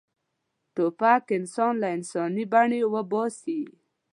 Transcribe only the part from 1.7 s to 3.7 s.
له انساني بڼې وباسي.